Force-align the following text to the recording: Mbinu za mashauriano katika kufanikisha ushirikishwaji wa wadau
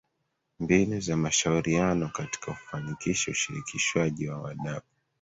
Mbinu 0.59 0.99
za 1.01 1.17
mashauriano 1.17 2.09
katika 2.09 2.51
kufanikisha 2.51 3.31
ushirikishwaji 3.31 4.27
wa 4.27 4.41
wadau 4.41 4.81